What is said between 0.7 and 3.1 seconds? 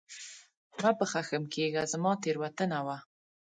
مه په خښم کېږه، زما تېروتنه وه!